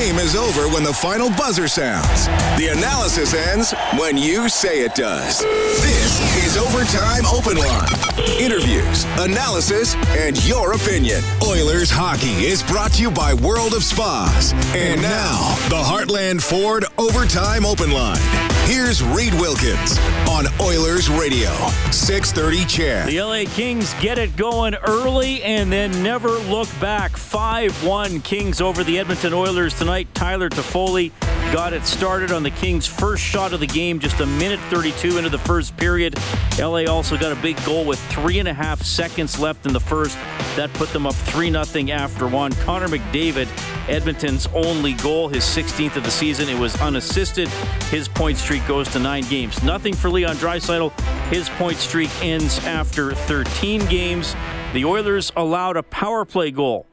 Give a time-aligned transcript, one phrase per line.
[0.00, 2.26] game is over when the final buzzer sounds.
[2.56, 5.40] The analysis ends when you say it does.
[5.40, 8.40] This is Overtime Open Line.
[8.40, 11.22] Interviews, analysis, and your opinion.
[11.46, 14.54] Oilers hockey is brought to you by World of Spas.
[14.74, 18.49] And now, the Heartland Ford Overtime Open Line.
[18.70, 19.98] Here's Reed Wilkins
[20.28, 21.50] on Oilers Radio,
[21.90, 23.08] 630 CHED.
[23.08, 27.16] The LA Kings get it going early and then never look back.
[27.16, 30.06] 5 1 Kings over the Edmonton Oilers tonight.
[30.14, 31.10] Tyler Toffoli
[31.52, 35.18] got it started on the Kings' first shot of the game, just a minute 32
[35.18, 36.16] into the first period.
[36.58, 39.80] LA also got a big goal with three and a half seconds left in the
[39.80, 40.16] first.
[40.54, 42.52] That put them up 3 0 after one.
[42.52, 43.48] Connor McDavid,
[43.88, 46.48] Edmonton's only goal, his 16th of the season.
[46.48, 47.48] It was unassisted.
[47.90, 49.62] His point streak goes to nine games.
[49.62, 50.98] Nothing for Leon Draisaitl.
[51.30, 54.36] His point streak ends after 13 games.
[54.72, 56.89] The Oilers allowed a power play goal.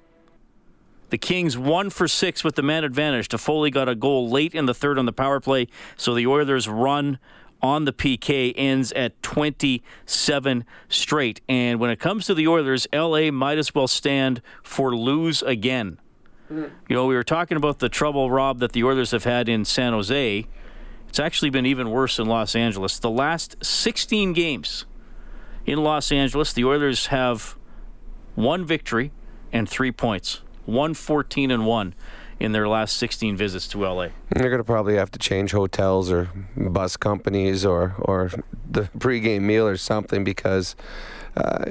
[1.10, 3.30] The Kings one for six with the man advantage.
[3.30, 6.68] Toffoli got a goal late in the third on the power play, so the Oilers
[6.68, 7.20] run
[7.62, 11.42] on the PK ends at 27 straight.
[11.48, 16.00] And when it comes to the Oilers, LA might as well stand for lose again.
[16.50, 19.66] You know, we were talking about the trouble, Rob, that the Oilers have had in
[19.66, 20.48] San Jose.
[21.10, 23.00] It's actually been even worse in Los Angeles.
[23.00, 24.86] The last 16 games
[25.66, 27.58] in Los Angeles, the Oilers have
[28.36, 29.12] one victory
[29.52, 30.42] and three points.
[30.68, 31.96] 114 and 1
[32.40, 34.10] in their last 16 visits to LA.
[34.30, 38.32] They're going to probably have to change hotels or bus companies or, or
[38.70, 40.76] the pregame meal or something because
[41.36, 41.66] uh,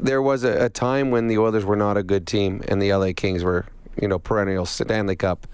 [0.00, 2.92] there was a, a time when the Oilers were not a good team and the
[2.92, 3.66] LA Kings were,
[4.00, 5.46] you know, perennial Stanley Cup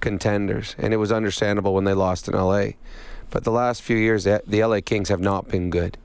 [0.00, 0.74] contenders.
[0.78, 2.72] And it was understandable when they lost in LA.
[3.30, 5.96] But the last few years, the LA Kings have not been good.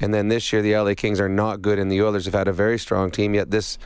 [0.00, 2.48] And then this year, the LA Kings are not good, and the Oilers have had
[2.48, 3.34] a very strong team.
[3.34, 3.78] Yet this,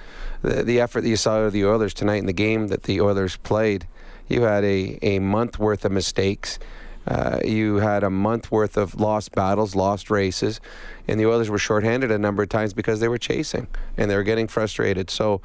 [0.42, 3.00] the, the effort that you saw of the Oilers tonight in the game that the
[3.00, 3.86] Oilers played,
[4.28, 6.58] you had a, a month worth of mistakes.
[7.06, 10.60] Uh, you had a month worth of lost battles, lost races,
[11.06, 13.66] and the Oilers were shorthanded a number of times because they were chasing
[13.96, 15.08] and they were getting frustrated.
[15.08, 15.40] So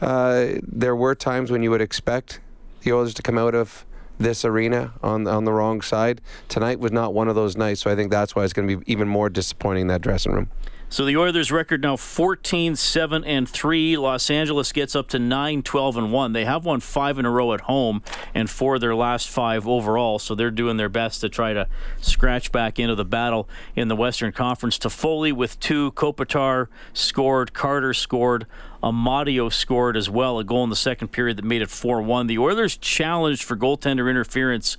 [0.00, 2.40] uh, there were times when you would expect
[2.82, 3.84] the Oilers to come out of
[4.18, 6.20] this arena on on the wrong side.
[6.48, 8.76] Tonight was not one of those nights, so I think that's why it's going to
[8.76, 10.50] be even more disappointing in that dressing room.
[10.90, 13.98] So the Oilers record now 14 7 and 3.
[13.98, 16.32] Los Angeles gets up to 9 12 and 1.
[16.32, 18.02] They have won 5 in a row at home
[18.34, 21.68] and four of their last 5 overall, so they're doing their best to try to
[22.00, 24.78] scratch back into the battle in the Western Conference.
[24.78, 28.46] Toffoli with 2, Kopitar scored, Carter scored,
[28.82, 32.28] Amadio scored as well, a goal in the second period that made it 4 1.
[32.28, 34.78] The Oilers challenged for goaltender interference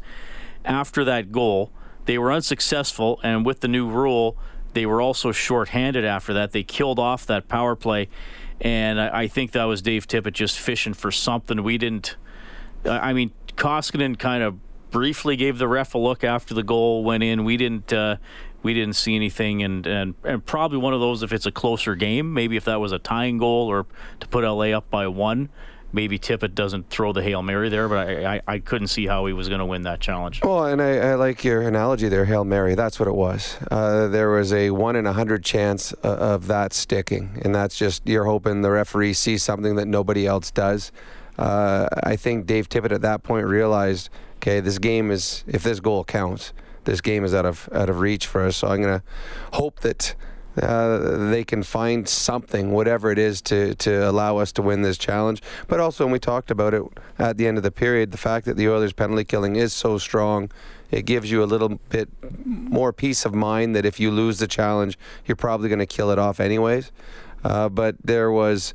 [0.65, 1.71] after that goal.
[2.05, 4.35] They were unsuccessful, and with the new rule,
[4.73, 6.51] they were also shorthanded after that.
[6.51, 8.09] They killed off that power play,
[8.61, 11.63] and I, I think that was Dave Tippett just fishing for something.
[11.63, 12.15] We didn't.
[12.85, 14.57] I mean, Koskinen kind of
[14.91, 17.43] briefly gave the ref a look after the goal went in.
[17.43, 17.91] We didn't.
[17.91, 18.17] Uh,
[18.61, 21.95] we didn't see anything, and, and and probably one of those if it's a closer
[21.95, 22.33] game.
[22.33, 23.85] Maybe if that was a tying goal or
[24.19, 25.49] to put LA up by one
[25.91, 29.25] maybe Tippett doesn't throw the Hail Mary there, but I, I, I couldn't see how
[29.25, 30.41] he was going to win that challenge.
[30.43, 32.75] Well, and I, I, like your analogy there, Hail Mary.
[32.75, 33.57] That's what it was.
[33.71, 37.77] Uh, there was a one in a hundred chance uh, of that sticking, and that's
[37.77, 40.91] just you're hoping the referee sees something that nobody else does.
[41.37, 45.79] Uh, I think Dave Tippett at that point realized, okay, this game is if this
[45.79, 48.57] goal counts, this game is out of out of reach for us.
[48.57, 49.03] So I'm going to
[49.53, 50.15] hope that
[50.61, 54.97] uh, they can find something, whatever it is, to, to allow us to win this
[54.97, 55.41] challenge.
[55.67, 56.83] But also, when we talked about it
[57.17, 59.97] at the end of the period, the fact that the Oilers' penalty killing is so
[59.97, 60.51] strong,
[60.91, 62.09] it gives you a little bit
[62.45, 66.11] more peace of mind that if you lose the challenge, you're probably going to kill
[66.11, 66.91] it off anyways.
[67.43, 68.73] Uh, but there was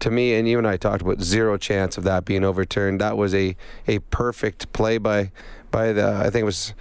[0.00, 3.00] to me, and you and I talked about zero chance of that being overturned.
[3.00, 5.32] That was a, a perfect play by
[5.70, 6.74] by the I think it was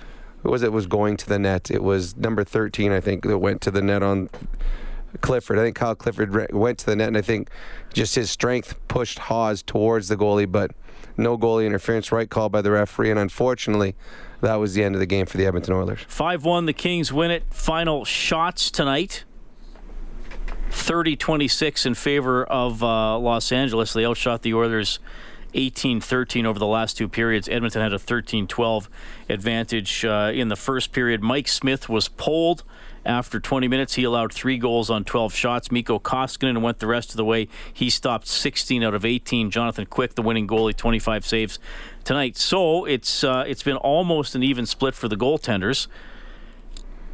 [0.46, 1.72] who was it was going to the net?
[1.72, 4.30] It was number 13, I think, that went to the net on
[5.22, 5.58] Clifford.
[5.58, 7.50] I think Kyle Clifford went to the net, and I think
[7.94, 10.70] just his strength pushed Haas towards the goalie, but
[11.18, 12.12] no goalie interference.
[12.12, 13.96] Right call by the referee, and unfortunately,
[14.42, 16.02] that was the end of the game for the Edmonton Oilers.
[16.08, 17.44] 5 1, the Kings win it.
[17.50, 19.24] Final shots tonight.
[20.70, 23.94] 30 26 in favor of uh, Los Angeles.
[23.94, 25.00] They outshot the Oilers
[25.56, 27.50] 18 13 over the last two periods.
[27.50, 28.90] Edmonton had a 13 12
[29.30, 31.24] advantage uh, in the first period.
[31.24, 32.64] Mike Smith was pulled
[33.06, 33.96] after 20 minutes.
[33.96, 35.72] He allowed three goals on 12 shots.
[35.72, 37.48] Mikko Koskinen went the rest of the way.
[37.74, 39.52] He stopped 16 out of 18.
[39.52, 41.60] Jonathan Quick, the winning goalie, 25 saves
[42.04, 42.38] tonight.
[42.38, 45.88] So it's uh, it's been almost an even split for the goaltenders.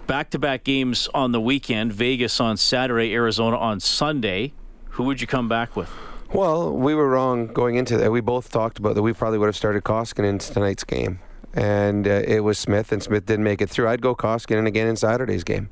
[0.07, 1.93] Back-to-back games on the weekend.
[1.93, 4.53] Vegas on Saturday, Arizona on Sunday.
[4.91, 5.89] Who would you come back with?
[6.33, 8.09] Well, we were wrong going into that.
[8.09, 9.01] We both talked about that.
[9.01, 11.19] We probably would have started Koskinen in tonight's game,
[11.53, 13.89] and uh, it was Smith, and Smith didn't make it through.
[13.89, 15.69] I'd go Koskinen again in Saturday's game.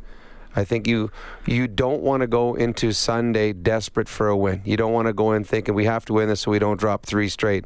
[0.58, 1.12] I think you
[1.46, 4.62] you don't want to go into Sunday desperate for a win.
[4.66, 6.78] You don't want to go in thinking we have to win this so we don't
[6.78, 7.64] drop three straight.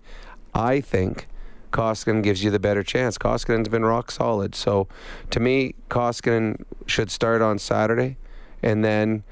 [0.54, 1.28] I think
[1.72, 3.18] Koskinen gives you the better chance.
[3.18, 4.54] Koskinen's been rock solid.
[4.54, 4.88] So
[5.32, 8.18] to me, Koskinen should start on Saturday,
[8.62, 9.24] and then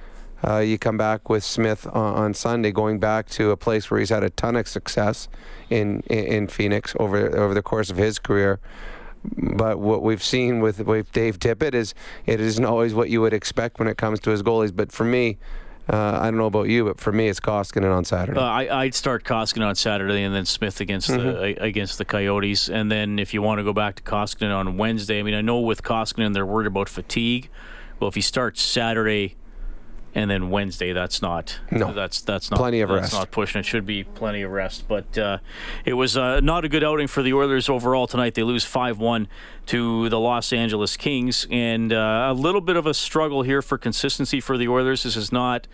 [0.48, 4.00] uh, you come back with Smith on, on, Sunday, going back to a place where
[4.00, 5.28] he's had a ton of success
[5.70, 8.60] in in, in Phoenix over over the course of his career.
[9.24, 11.94] But what we've seen with, with Dave Tippett is
[12.26, 14.76] it isn't always what you would expect when it comes to his goalies.
[14.76, 15.38] But for me,
[15.90, 18.40] uh, I don't know about you, but for me, it's Koskinen on Saturday.
[18.40, 21.24] Uh, I, would start Koskinen on Saturday, and then Smith against mm-hmm.
[21.24, 24.78] the against the Coyotes, and then if you want to go back to Koskinen on
[24.78, 27.50] Wednesday, I mean, I know with Koskinen they're worried about fatigue.
[28.00, 29.36] Well, if he starts Saturday
[30.14, 30.94] and then Wednesday.
[30.94, 31.94] That's not no.
[31.94, 33.14] That's that's not plenty of that's rest.
[33.14, 33.60] Not pushing.
[33.60, 34.88] It should be plenty of rest.
[34.88, 35.38] But uh,
[35.86, 38.36] it was uh, not a good outing for the Oilers overall tonight.
[38.36, 39.28] They lose five one
[39.68, 43.78] to the Los Angeles Kings, and uh, a little bit of a struggle here for
[43.78, 45.04] consistency for the Oilers.
[45.04, 45.68] This is not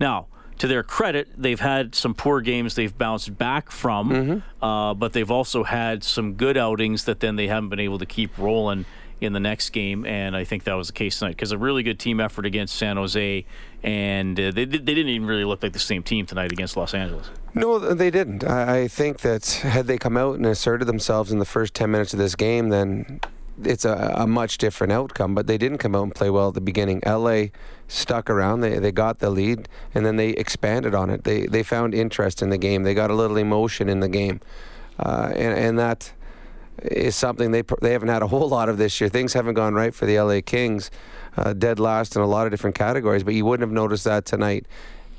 [0.00, 0.26] now.
[0.58, 4.64] To their credit, they've had some poor games they've bounced back from, mm-hmm.
[4.64, 8.06] Uh, but they've also had some good outings that then they haven't been able to
[8.06, 8.84] keep rolling
[9.22, 11.82] in the next game, and I think that was the case tonight because a really
[11.82, 13.44] good team effort against San Jose,
[13.82, 16.94] and uh, they, they didn't even really look like the same team tonight against Los
[16.94, 17.30] Angeles.
[17.54, 18.44] No, they didn't.
[18.44, 22.12] I think that had they come out and asserted themselves in the first 10 minutes
[22.12, 23.20] of this game, then
[23.62, 25.34] it's a, a, much different outcome.
[25.34, 27.02] But they didn't come out and play well at the beginning.
[27.06, 27.46] LA
[27.88, 28.60] stuck around.
[28.60, 31.24] They they got the lead, and then they expanded on it.
[31.24, 32.82] They they found interest in the game.
[32.82, 34.40] They got a little emotion in the game,
[34.98, 36.12] uh, and and that
[36.82, 39.08] is something they they haven't had a whole lot of this year.
[39.08, 40.90] Things haven't gone right for the LA Kings,
[41.36, 43.22] uh, dead last in a lot of different categories.
[43.22, 44.66] But you wouldn't have noticed that tonight.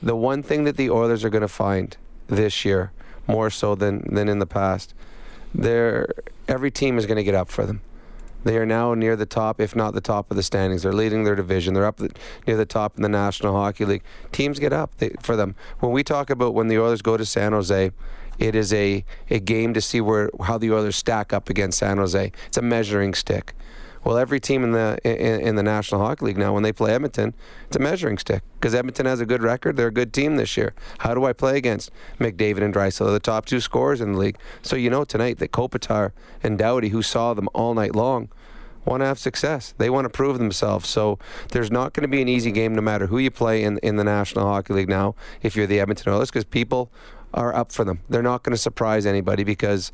[0.01, 1.95] The one thing that the Oilers are going to find
[2.27, 2.91] this year,
[3.27, 4.93] more so than than in the past,
[5.53, 6.13] they're
[6.47, 7.81] every team is going to get up for them.
[8.43, 10.83] They are now near the top, if not the top of the standings.
[10.83, 11.73] They're leading their division.
[11.73, 12.11] They're up the,
[12.45, 14.03] near the top in the National Hockey League.
[14.33, 15.55] Teams get up they, for them.
[15.79, 17.91] When we talk about when the Oilers go to San Jose,
[18.39, 21.97] it is a, a game to see where how the Oilers stack up against San
[21.97, 22.31] Jose.
[22.47, 23.53] It's a measuring stick.
[24.03, 26.93] Well, every team in the in, in the National Hockey League now, when they play
[26.93, 27.33] Edmonton,
[27.67, 29.77] it's a measuring stick because Edmonton has a good record.
[29.77, 30.73] They're a good team this year.
[30.99, 31.89] How do I play against
[32.19, 34.37] McDavid and Draisaitl, the top two scorers in the league?
[34.61, 38.29] So you know tonight that Kopitar and Doughty, who saw them all night long,
[38.83, 39.73] want to have success.
[39.77, 40.89] They want to prove themselves.
[40.89, 41.17] So
[41.51, 43.95] there's not going to be an easy game no matter who you play in in
[43.95, 45.15] the National Hockey League now.
[45.41, 46.91] If you're the Edmonton Oilers, because people
[47.33, 47.99] are up for them.
[48.09, 49.91] They're not going to surprise anybody because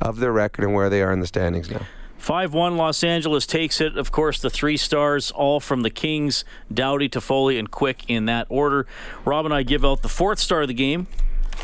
[0.00, 1.82] of their record and where they are in the standings now.
[2.22, 3.96] 5 1 Los Angeles takes it.
[3.98, 8.46] Of course, the three stars, all from the Kings Doughty, Toffoli, and Quick in that
[8.48, 8.86] order.
[9.24, 11.08] Rob and I give out the fourth star of the game,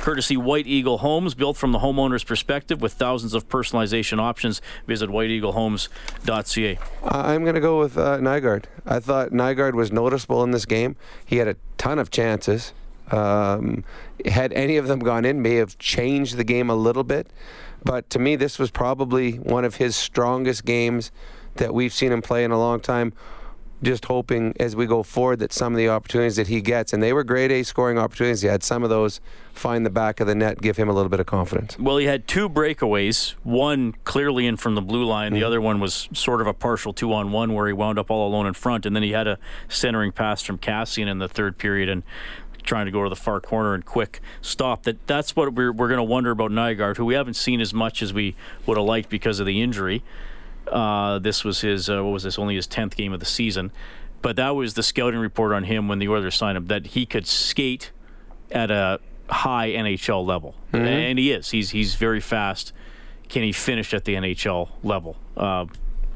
[0.00, 4.60] courtesy White Eagle Homes, built from the homeowner's perspective with thousands of personalization options.
[4.88, 6.78] Visit whiteeaglehomes.ca.
[7.04, 8.64] I'm going to go with uh, Nygard.
[8.84, 10.96] I thought Nygard was noticeable in this game.
[11.24, 12.72] He had a ton of chances.
[13.10, 13.84] Um,
[14.24, 17.28] had any of them gone in, may have changed the game a little bit.
[17.84, 21.10] But to me, this was probably one of his strongest games
[21.56, 23.12] that we've seen him play in a long time.
[23.80, 27.00] Just hoping as we go forward that some of the opportunities that he gets, and
[27.00, 29.20] they were grade A scoring opportunities, he had some of those
[29.52, 31.78] find the back of the net, give him a little bit of confidence.
[31.78, 35.40] Well, he had two breakaways, one clearly in from the blue line, mm-hmm.
[35.40, 38.10] the other one was sort of a partial two on one where he wound up
[38.10, 39.38] all alone in front, and then he had a
[39.68, 41.88] centering pass from Kassian in the third period.
[41.88, 42.02] And
[42.68, 44.84] trying to go to the far corner and quick stop.
[44.84, 47.74] That that's what we're we're going to wonder about Nygard, who we haven't seen as
[47.74, 50.04] much as we would have liked because of the injury.
[50.70, 53.72] Uh, this was his uh, what was this only his tenth game of the season,
[54.20, 57.06] but that was the scouting report on him when the Oilers signed him that he
[57.06, 57.90] could skate
[58.52, 60.84] at a high NHL level, mm-hmm.
[60.84, 61.50] and he is.
[61.50, 62.72] He's he's very fast.
[63.30, 65.16] Can he finish at the NHL level?
[65.36, 65.66] Uh,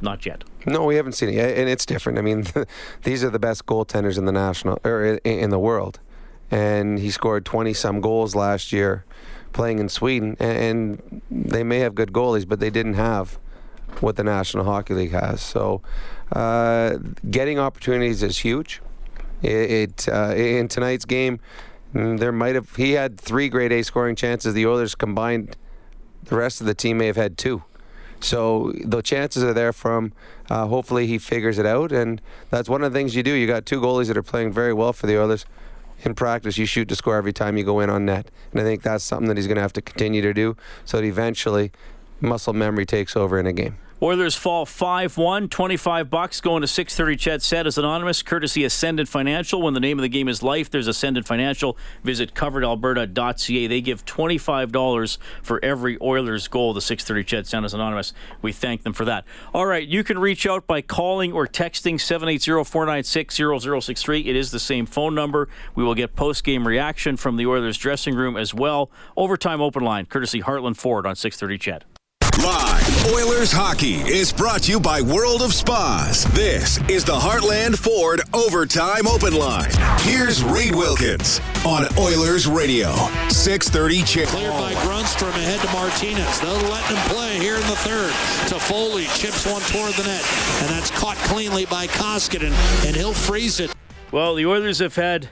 [0.03, 0.45] not yet.
[0.67, 2.19] No, we haven't seen it, and it's different.
[2.19, 2.45] I mean,
[3.05, 5.99] these are the best goaltenders in the national or in the world
[6.53, 9.05] and he scored 20 some goals last year
[9.55, 10.37] playing in Sweden.
[10.39, 13.39] And they may have good goalies, but they didn't have
[14.01, 15.41] what the National Hockey League has.
[15.41, 15.81] So
[16.31, 16.99] uh,
[17.31, 18.83] getting opportunities is huge.
[19.43, 21.41] It, it uh, in tonight's game,
[21.95, 24.55] mm, there might have he had three grade A scoring chances.
[24.55, 25.57] The Oilers combined,
[26.25, 27.65] the rest of the team may have had two.
[28.21, 30.13] So the chances are there for him.
[30.49, 33.33] Uh, hopefully he figures it out, and that's one of the things you do.
[33.33, 35.45] You got two goalies that are playing very well for the Oilers
[36.05, 38.31] in practice, you shoot to score every time you go in on net.
[38.51, 40.99] And I think that's something that he's going to have to continue to do so
[40.99, 41.73] that eventually
[42.21, 43.77] muscle memory takes over in a game.
[44.03, 49.63] Oilers fall 5-1, 25 bucks going to 630 CHED Santas Anonymous, courtesy Ascendant Financial.
[49.63, 51.79] When the name of the game is life, there's Ascendant Financial.
[52.03, 53.69] Visit coveredalberta.ca.
[53.69, 56.75] They give $25 for every Oilers goal.
[56.75, 58.13] The 630 CHED Santas Anonymous.
[58.43, 59.25] We thank them for that.
[59.55, 64.27] All right, you can reach out by calling or texting 780-496-0063.
[64.27, 65.49] It is the same phone number.
[65.77, 68.91] We will get post-game reaction from the Oilers dressing room as well.
[69.17, 71.85] Overtime open line, courtesy Heartland Ford on 630 CHED.
[72.39, 76.25] Live Oilers hockey is brought to you by World of Spas.
[76.33, 79.71] This is the Heartland Ford Overtime Open Line.
[80.01, 82.91] Here's Reed Wilkins on Oilers Radio,
[83.29, 84.29] 630 CHED.
[84.29, 86.41] Cleared by Grundstrom ahead to Martinez.
[86.41, 88.11] They'll let him play here in the third.
[88.49, 90.25] Toffoli, chips one toward the net,
[90.63, 92.53] and that's caught cleanly by Koskinen,
[92.87, 93.73] and he'll freeze it.
[94.11, 95.29] Well, the Oilers have had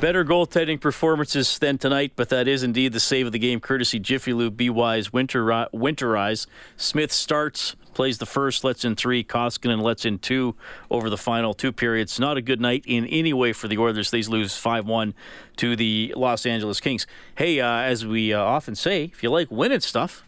[0.00, 3.98] better goaltending performances than tonight, but that is indeed the save of the game, courtesy
[3.98, 6.46] Jiffy Lube, Be Wise, Winter, Winterize.
[6.76, 9.24] Smith starts, plays the first, lets in three.
[9.24, 10.54] Koskinen lets in two
[10.90, 12.20] over the final two periods.
[12.20, 14.10] Not a good night in any way for the Oilers.
[14.10, 15.14] They lose 5 1
[15.56, 17.06] to the Los Angeles Kings.
[17.34, 20.24] Hey, uh, as we uh, often say, if you like winning stuff,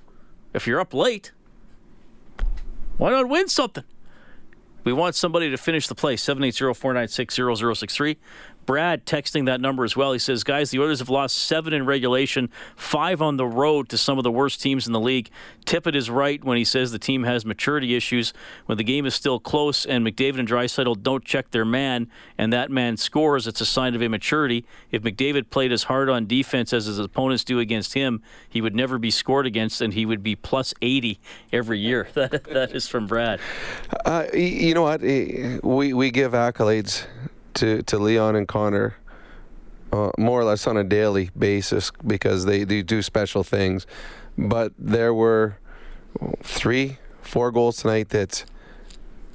[0.53, 1.33] if you're up late,
[2.97, 3.85] why not win something?
[4.83, 6.17] We want somebody to finish the play.
[6.17, 8.17] 780 496 0063.
[8.67, 10.13] Brad texting that number as well.
[10.13, 13.99] He says, guys, the Oilers have lost seven in regulation, five on the road to
[13.99, 15.31] some of the worst teams in the league.
[15.67, 18.33] Tippett is right when he says the team has maturity issues.
[18.67, 22.53] When the game is still close and McDavid and Draisaitl don't check their man and
[22.53, 24.65] that man scores, it's a sign of immaturity.
[24.91, 28.75] If McDavid played as hard on defense as his opponents do against him, he would
[28.75, 31.19] never be scored against and he would be plus 80
[31.53, 32.09] every year.
[32.15, 33.41] that, that is from Brad.
[34.05, 35.01] Uh, you know what?
[35.01, 37.07] We, we give accolades
[37.55, 38.97] to, to Leon and Connor
[39.93, 43.87] uh, more or less on a daily basis because they, they do special things.
[44.39, 45.59] But there were
[46.43, 48.45] three, four goals tonight that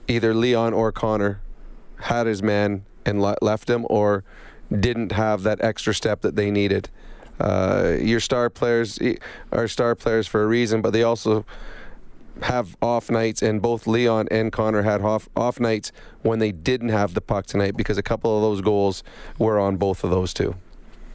[0.07, 1.41] either Leon or Connor
[2.01, 4.23] had his man and le- left him or
[4.71, 6.89] didn't have that extra step that they needed.
[7.39, 8.97] Uh, your star players
[9.51, 11.45] are star players for a reason, but they also
[12.41, 16.89] have off nights, and both Leon and Connor had off, off nights when they didn't
[16.89, 19.03] have the puck tonight because a couple of those goals
[19.37, 20.55] were on both of those two.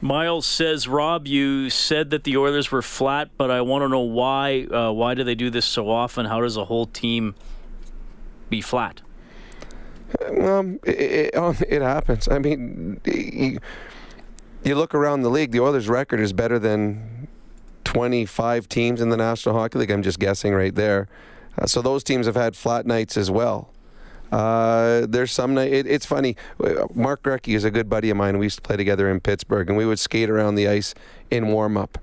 [0.01, 3.99] Miles says, Rob, you said that the Oilers were flat, but I want to know
[3.99, 4.63] why.
[4.63, 6.25] Uh, why do they do this so often?
[6.25, 7.35] How does a whole team
[8.49, 9.01] be flat?
[10.41, 12.27] Um, it, it, um, it happens.
[12.27, 13.59] I mean, you,
[14.63, 17.10] you look around the league, the Oilers' record is better than
[17.91, 19.91] 25 teams in the National Hockey League.
[19.91, 21.09] I'm just guessing right there.
[21.57, 23.69] Uh, so those teams have had flat nights as well.
[24.31, 25.73] Uh, there's some night.
[25.73, 26.37] It, it's funny.
[26.93, 28.37] Mark Recchi is a good buddy of mine.
[28.37, 30.95] We used to play together in Pittsburgh, and we would skate around the ice
[31.29, 31.97] in warm up.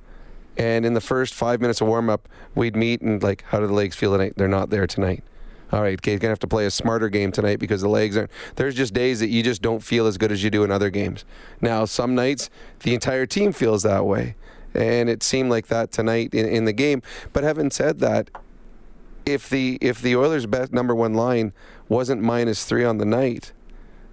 [0.59, 3.67] And in the first five minutes of warm up, we'd meet and like, how do
[3.67, 4.35] the legs feel tonight?
[4.37, 5.25] They're not there tonight.
[5.73, 8.31] All right, okay, gonna have to play a smarter game tonight because the legs aren't.
[8.57, 10.91] There's just days that you just don't feel as good as you do in other
[10.91, 11.25] games.
[11.63, 14.35] Now, some nights the entire team feels that way
[14.75, 17.03] and it seemed like that tonight in, in the game.
[17.33, 18.31] But having said that,
[19.27, 21.53] if the if the Oilers' best number one line
[21.89, 23.53] wasn't minus three on the night,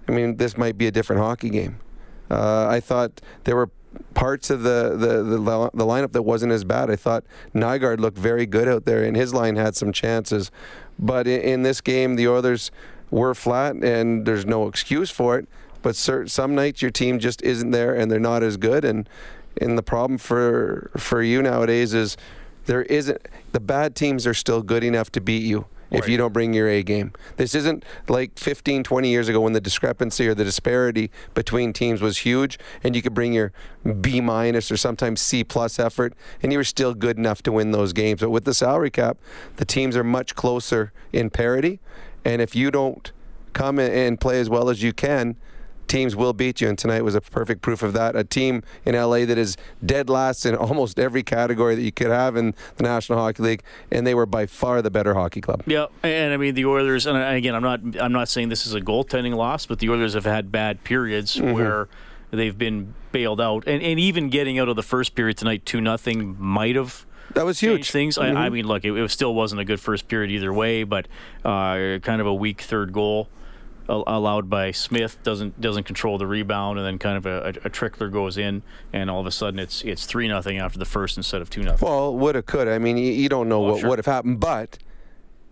[0.08, 1.78] I mean, this might be a different hockey game.
[2.30, 3.70] Uh, I thought there were
[4.14, 6.90] parts of the, the, the, the, lineup that wasn't as bad.
[6.90, 10.50] I thought Nygard looked very good out there, and his line had some chances.
[10.98, 12.70] But in, in this game, the Oilers
[13.10, 15.48] were flat, and there's no excuse for it.
[15.82, 18.84] But certain some nights your team just isn't there, and they're not as good.
[18.84, 19.08] And
[19.60, 22.16] and the problem for for you nowadays is
[22.66, 23.20] there isn't
[23.52, 26.10] the bad teams are still good enough to beat you if right.
[26.10, 27.12] you don't bring your A game.
[27.36, 32.00] This isn't like 15, 20 years ago when the discrepancy or the disparity between teams
[32.00, 33.52] was huge and you could bring your
[34.00, 37.70] B minus or sometimes C plus effort and you were still good enough to win
[37.70, 38.20] those games.
[38.20, 39.16] But with the salary cap,
[39.56, 41.78] the teams are much closer in parity.
[42.24, 43.12] And if you don't
[43.52, 45.36] come and play as well as you can,
[45.88, 48.16] teams will beat you, and tonight was a perfect proof of that.
[48.16, 52.08] A team in LA that is dead last in almost every category that you could
[52.08, 55.62] have in the National Hockey League, and they were by far the better hockey club.
[55.66, 58.74] Yeah, and I mean the Oilers, and again, I'm not I'm not saying this is
[58.74, 61.52] a goaltending loss, but the Oilers have had bad periods mm-hmm.
[61.52, 61.88] where
[62.30, 65.80] they've been bailed out, and, and even getting out of the first period tonight, two
[65.80, 67.90] nothing might have that was huge.
[67.90, 68.16] Things.
[68.16, 68.36] Mm-hmm.
[68.36, 71.06] I, I, mean, look, it, it, still wasn't a good first period either way, but
[71.44, 73.28] uh, kind of a weak third goal
[73.88, 77.70] allowed by Smith doesn't doesn't control the rebound, and then kind of a, a, a
[77.70, 78.62] trickler goes in,
[78.92, 81.62] and all of a sudden it's it's three nothing after the first instead of two
[81.62, 81.86] nothing.
[81.86, 82.68] Well, would have could.
[82.68, 83.90] I mean, you, you don't know well, what sure.
[83.90, 84.78] would have happened, but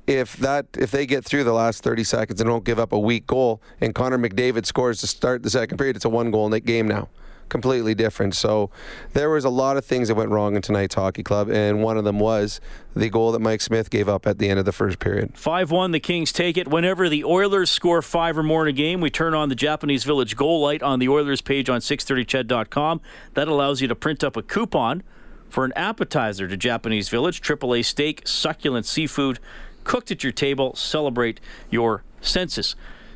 [0.07, 2.99] if that if they get through the last 30 seconds and don't give up a
[2.99, 6.49] weak goal, and Connor McDavid scores to start the second period, it's a one goal
[6.51, 7.09] game now
[7.55, 8.35] completely different.
[8.35, 8.69] So
[9.13, 11.97] there was a lot of things that went wrong in tonight's hockey club, and one
[11.97, 12.61] of them was
[12.97, 15.39] the goal that Mike Smith gave up at the end of the first period.
[15.39, 16.67] 5 1, the Kings take it.
[16.67, 20.03] Whenever the Oilers score five or more in a game, we turn on the Japanese
[20.03, 23.01] Village goal light on the Oilers page on 630ched.com.
[23.35, 25.05] That allows you to print up a coupon
[25.49, 29.39] for an appetizer to Japanese Village, AAA steak, succulent seafood,
[29.85, 30.75] cooked at your table.
[30.75, 31.39] Celebrate
[31.71, 32.75] your senses.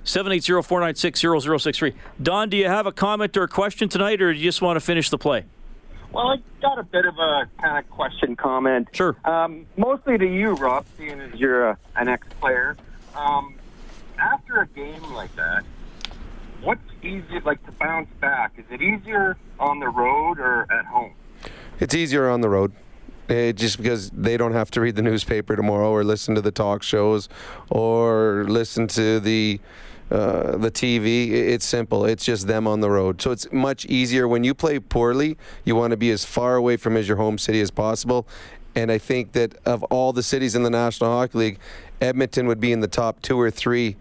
[0.08, 1.94] 780-496-0063.
[2.22, 4.76] Don, do you have a comment or a question tonight, or do you just want
[4.76, 5.44] to finish the play?
[6.12, 8.88] Well, I got a bit of a kind of question comment.
[8.92, 9.14] Sure.
[9.26, 12.78] Um, mostly to you, Rob, seeing as you're a, an ex-player.
[13.14, 13.56] Um,
[14.18, 15.64] after a game like that,
[16.62, 18.52] what's easier, like to bounce back?
[18.56, 21.12] Is it easier on the road or at home?
[21.80, 22.72] It's easier on the road.
[23.28, 26.50] Uh, just because they don't have to read the newspaper tomorrow or listen to the
[26.50, 27.28] talk shows
[27.68, 29.60] or listen to the
[30.10, 31.30] uh, the TV.
[31.30, 32.04] It's simple.
[32.04, 33.20] It's just them on the road.
[33.20, 35.36] So it's much easier when you play poorly.
[35.64, 38.26] You want to be as far away from as your home city as possible.
[38.74, 41.58] And I think that of all the cities in the National Hockey League,
[42.00, 43.96] Edmonton would be in the top two or three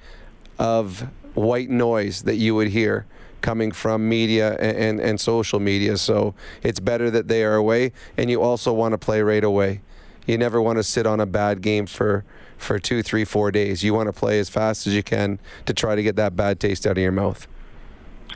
[0.59, 3.05] of white noise that you would hear
[3.41, 5.97] coming from media and, and, and, social media.
[5.97, 6.33] So
[6.63, 9.81] it's better that they are away, and you also want to play right away.
[10.25, 12.25] You never want to sit on a bad game for,
[12.57, 13.83] for two, three, four days.
[13.83, 16.59] You want to play as fast as you can to try to get that bad
[16.59, 17.47] taste out of your mouth.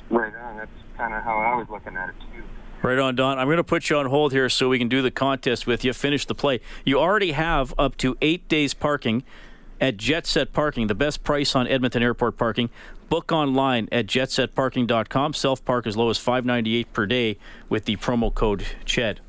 [0.10, 0.58] Right on.
[0.58, 2.44] That's kind of how I was looking at it, too.
[2.82, 3.38] Right on, Don.
[3.38, 5.86] I'm going to put you on hold here so we can do the contest with
[5.86, 6.62] you, finish the play.
[6.84, 9.24] You already have up to eight days parking
[9.80, 12.70] at Jet Set Parking, the best price on Edmonton Airport parking.
[13.10, 15.34] Book online at jetsetparking.com.
[15.34, 17.38] Self park as low as $5.98 per day
[17.68, 19.20] with the promo code CHED.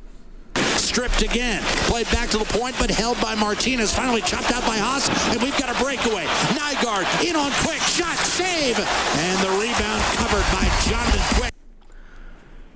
[0.83, 1.63] Stripped again.
[1.87, 3.95] Played back to the point, but held by Martinez.
[3.95, 6.25] Finally chopped out by Haas, and we've got a breakaway.
[6.59, 7.81] Nygard in on quick.
[7.83, 8.77] Shot, save.
[8.79, 11.53] And the rebound covered by Jonathan Quick.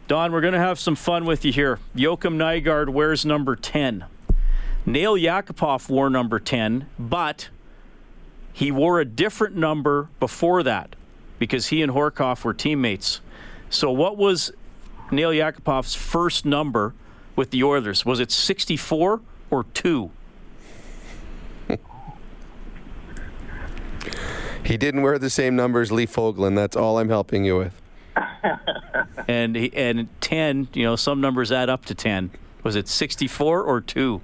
[0.07, 1.81] Don, we're going to have some fun with you here.
[1.97, 4.05] Joakim Nygard wears number 10.
[4.87, 7.49] Nail Yakupov wore number 10, but
[8.53, 10.95] he wore a different number before that
[11.41, 13.21] because he and Horcoff were teammates.
[13.69, 14.53] So, what was
[15.11, 16.95] Nail Yakupov's first number
[17.37, 18.05] with the Oilers?
[18.05, 20.11] Was it 64 or 2?
[24.65, 26.57] he didn't wear the same number as Lee Fogolin.
[26.57, 27.81] That's all I'm helping you with.
[29.29, 32.31] and he, and 10, you know, some numbers add up to 10.
[32.63, 34.21] Was it 64 or 2?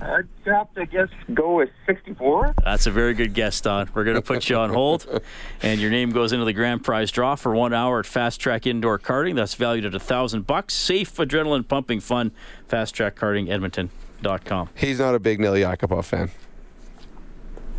[0.00, 2.54] I'd have to guess go with 64.
[2.64, 3.90] That's a very good guess, Don.
[3.94, 5.06] We're going to put you on hold,
[5.62, 8.66] and your name goes into the grand prize draw for one hour at Fast Track
[8.66, 9.34] Indoor Karting.
[9.34, 10.74] That's valued at a thousand bucks.
[10.74, 12.30] Safe, adrenaline pumping fun.
[12.68, 14.68] Fast Track Karting Edmonton.com.
[14.74, 16.30] He's not a big Nail Yakupov fan.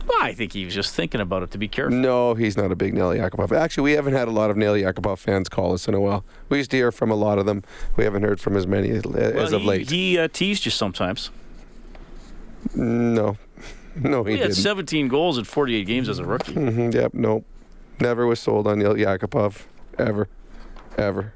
[0.09, 1.95] Well, I think he was just thinking about it to be careful.
[1.95, 3.55] No, he's not a big Nail Yakupov.
[3.55, 6.25] Actually, we haven't had a lot of Nail Yakupov fans call us in a while.
[6.49, 7.63] We used to hear from a lot of them.
[7.95, 9.89] We haven't heard from as many as, well, of he, late.
[9.89, 11.29] He uh, teased you sometimes.
[12.75, 13.37] No,
[13.95, 14.61] no, he, he had didn't.
[14.61, 16.53] 17 goals in 48 games as a rookie.
[16.53, 17.45] Mm-hmm, yep, nope.
[17.99, 19.65] never was sold on Yakupov,
[19.97, 20.27] ever,
[20.97, 21.33] ever.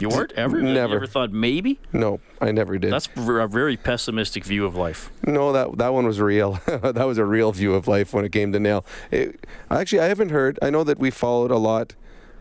[0.00, 0.60] You weren't ever.
[0.60, 0.90] Never.
[0.90, 1.78] You ever thought maybe?
[1.92, 2.92] No, I never did.
[2.92, 5.10] That's a very pessimistic view of life.
[5.24, 6.60] No, that that one was real.
[6.66, 8.84] that was a real view of life when it came to Nail.
[9.10, 10.58] It, actually, I haven't heard.
[10.60, 11.94] I know that we followed a lot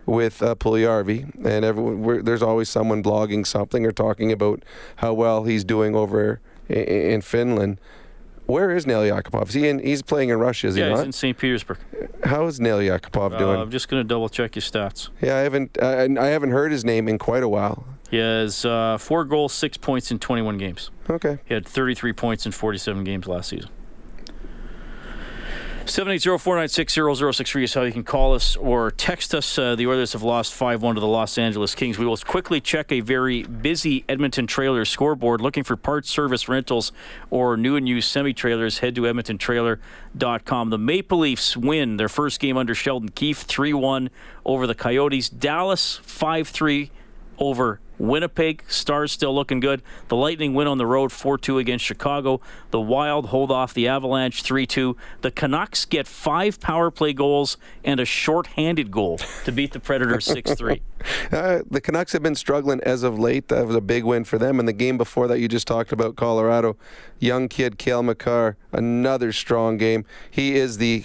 [0.06, 4.64] with uh, Puljujarvi, and everyone, there's always someone blogging something or talking about
[4.98, 7.80] how well he's doing over in Finland.
[8.46, 9.48] Where is Nail Yakupov?
[9.48, 10.98] Is he in, he's playing in Russia, is yeah, he not?
[10.98, 11.38] he's in St.
[11.38, 11.78] Petersburg.
[12.26, 13.58] How is Nail Yakupov doing?
[13.58, 15.10] Uh, I'm just going to double check his stats.
[15.22, 17.86] Yeah, I haven't uh, I haven't heard his name in quite a while.
[18.12, 20.92] He has uh, four goals, six points in 21 games.
[21.10, 21.40] Okay.
[21.46, 23.72] He had 33 points in 47 games last season.
[25.86, 29.58] 780-496-0063 is how you can call us or text us.
[29.58, 32.00] Uh, the Oilers have lost 5-1 to the Los Angeles Kings.
[32.00, 35.42] We will quickly check a very busy Edmonton trailer scoreboard.
[35.42, 36.94] Looking for parts, service, rentals,
[37.30, 40.70] or new and used semi-trailers, head to edmontontrailer.com.
[40.70, 44.08] The Maple Leafs win their first game under Sheldon Keefe, 3-1
[44.46, 45.28] over the Coyotes.
[45.28, 46.92] Dallas, 5-3
[47.48, 48.64] over Winnipeg.
[48.68, 49.82] Stars still looking good.
[50.08, 52.42] The Lightning win on the road 4 2 against Chicago.
[52.72, 54.98] The Wild hold off the Avalanche 3 2.
[55.22, 60.26] The Canucks get five power play goals and a short-handed goal to beat the Predators
[60.26, 60.82] 6 3.
[61.34, 63.50] Uh, the Canucks have been struggling as of late.
[63.50, 64.58] That was a big win for them.
[64.58, 66.78] And the game before that, you just talked about Colorado.
[67.20, 70.06] Young kid, Cale Makar, another strong game.
[70.32, 71.04] He is the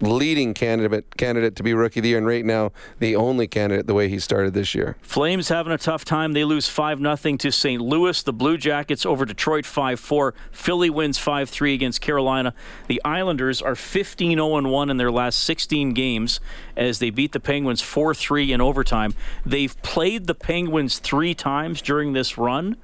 [0.00, 3.86] leading candidate candidate to be rookie of the year, and right now the only candidate
[3.86, 4.96] the way he started this year.
[5.02, 6.32] Flames having a tough time.
[6.32, 7.80] They lose five 0 to St.
[7.80, 8.22] Louis.
[8.22, 10.34] The Blue Jackets over Detroit five four.
[10.50, 12.54] Philly wins five three against Carolina.
[12.88, 16.40] The Islanders are 15 0 1 in their last 16 games
[16.76, 19.14] as they beat the Penguins four three in overtime.
[19.46, 22.76] They've played the Penguins three times during this run.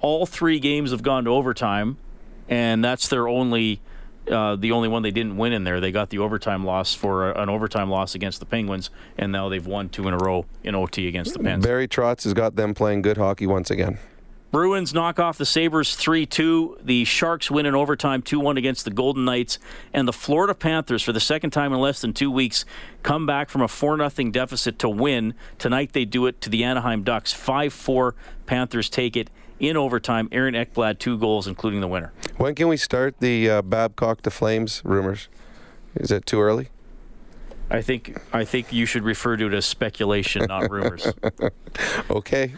[0.00, 1.98] All three games have gone to overtime,
[2.48, 3.80] and that's their only
[4.30, 5.80] uh, the only one they didn't win in there.
[5.80, 9.66] They got the overtime loss for an overtime loss against the Penguins, and now they've
[9.66, 11.64] won two in a row in OT against the Pens.
[11.64, 13.98] Barry Trotz has got them playing good hockey once again.
[14.50, 16.78] Bruins knock off the Sabres 3 2.
[16.82, 19.60] The Sharks win in overtime 2 1 against the Golden Knights.
[19.92, 22.64] And the Florida Panthers, for the second time in less than two weeks,
[23.04, 25.34] come back from a 4 0 deficit to win.
[25.58, 27.32] Tonight they do it to the Anaheim Ducks.
[27.32, 28.16] 5 4.
[28.46, 30.28] Panthers take it in overtime.
[30.32, 32.12] Aaron Ekblad, two goals, including the winner.
[32.38, 35.28] When can we start the uh, Babcock to Flames rumors?
[35.94, 36.70] Is it too early?
[37.70, 41.06] I think I think you should refer to it as speculation, not rumors.
[42.10, 42.52] okay.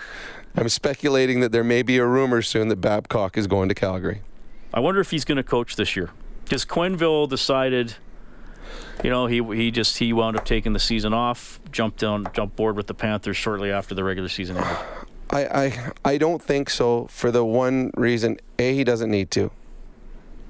[0.56, 4.22] I'm speculating that there may be a rumor soon that Babcock is going to Calgary.
[4.72, 6.10] I wonder if he's going to coach this year.
[6.44, 7.94] Because Quenneville decided,
[9.02, 12.56] you know, he he just he wound up taking the season off, jumped down, jumped
[12.56, 14.76] board with the Panthers shortly after the regular season ended.
[15.32, 19.50] I, I, I don't think so for the one reason A, he doesn't need to.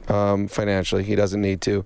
[0.08, 1.84] Um, financially, he doesn't need to.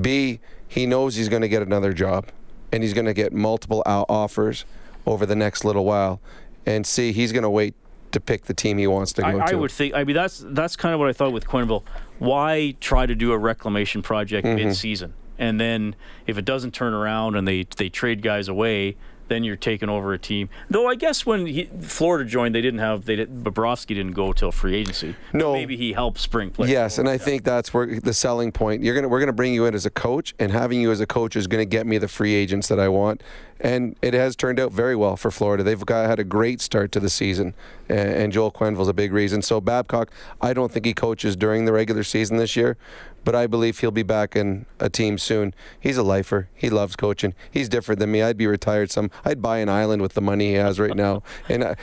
[0.00, 2.28] B, he knows he's going to get another job
[2.72, 4.64] and he's going to get multiple offers
[5.06, 6.20] over the next little while.
[6.66, 7.74] And C, he's going to wait
[8.12, 9.52] to pick the team he wants to go I, to.
[9.52, 9.94] I would think.
[9.94, 11.82] I mean, that's that's kind of what I thought with Quenneville.
[12.18, 14.56] Why try to do a reclamation project mm-hmm.
[14.56, 15.94] mid-season, and then
[16.26, 18.96] if it doesn't turn around and they they trade guys away,
[19.28, 20.48] then you're taking over a team.
[20.70, 24.32] Though I guess when he, Florida joined, they didn't have they did, Bobrovsky didn't go
[24.32, 25.14] till free agency.
[25.32, 26.68] No, maybe he helped spring play.
[26.68, 28.82] Yes, and I think that's where the selling point.
[28.82, 31.06] You're gonna we're gonna bring you in as a coach, and having you as a
[31.06, 33.22] coach is going to get me the free agents that I want.
[33.60, 35.64] And it has turned out very well for Florida.
[35.64, 37.54] They've got, had a great start to the season,
[37.88, 39.42] and Joel Quenneville's a big reason.
[39.42, 42.76] So Babcock, I don't think he coaches during the regular season this year,
[43.24, 45.54] but I believe he'll be back in a team soon.
[45.78, 46.48] He's a lifer.
[46.54, 47.34] He loves coaching.
[47.50, 48.22] He's different than me.
[48.22, 49.10] I'd be retired some.
[49.24, 51.74] I'd buy an island with the money he has right now and uh,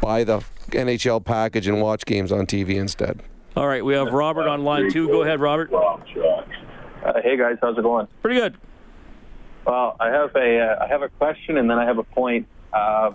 [0.00, 3.20] buy the NHL package and watch games on TV instead.
[3.56, 5.08] All right, we have Robert on line two.
[5.08, 5.70] Go ahead, Robert.
[7.04, 8.06] Uh, hey guys, how's it going?
[8.22, 8.56] Pretty good.
[9.64, 12.46] Well, I have a uh, I have a question and then I have a point.
[12.72, 13.12] Uh,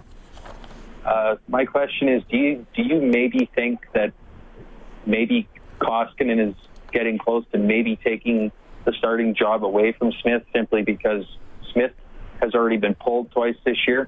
[1.06, 4.14] uh, my question is: Do you do you maybe think that
[5.06, 5.48] maybe
[5.80, 6.56] Koskinen is
[6.92, 8.52] getting close to maybe taking
[8.86, 11.26] the starting job away from Smith simply because
[11.74, 11.92] Smith
[12.42, 14.08] has already been pulled twice this year?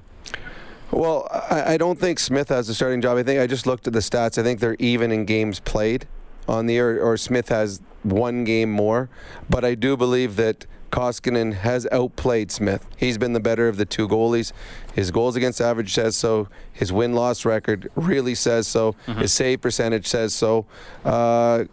[0.90, 3.16] Well, I, I don't think Smith has the starting job.
[3.16, 4.38] I think I just looked at the stats.
[4.38, 6.06] I think they're even in games played
[6.48, 9.08] on the year, or Smith has one game more.
[9.48, 12.86] But I do believe that Koskinen has outplayed Smith.
[12.96, 14.52] He's been the better of the two goalies.
[14.94, 16.48] His goals against average says so.
[16.72, 18.92] His win loss record really says so.
[19.06, 19.20] Mm-hmm.
[19.20, 20.66] His save percentage says so.
[21.04, 21.64] Uh,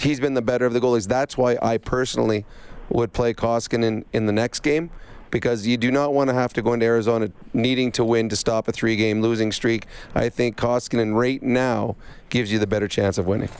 [0.00, 1.08] he's been the better of the goalies.
[1.08, 2.44] That's why I personally
[2.90, 4.90] would play Koskinen in the next game
[5.30, 8.36] because you do not want to have to go into Arizona needing to win to
[8.36, 9.86] stop a three game losing streak.
[10.14, 11.96] I think Koskinen right now
[12.28, 13.50] gives you the better chance of winning.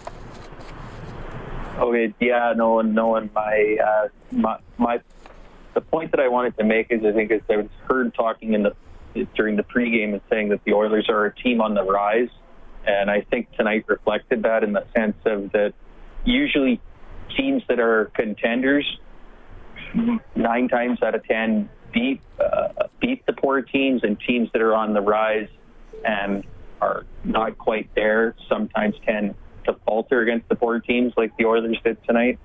[1.78, 5.00] Okay, yeah, no, no, and my, uh, my, my,
[5.74, 8.54] the point that I wanted to make is I think is I was heard talking
[8.54, 8.74] in the
[9.34, 12.30] during the pregame and saying that the Oilers are a team on the rise,
[12.86, 15.74] and I think tonight reflected that in the sense of that
[16.24, 16.80] usually
[17.36, 18.86] teams that are contenders
[20.34, 24.74] nine times out of ten beat uh, beat the poor teams, and teams that are
[24.74, 25.48] on the rise
[26.04, 26.44] and
[26.80, 29.34] are not quite there sometimes can
[29.66, 32.38] to falter against the poor teams like the Oilers did tonight?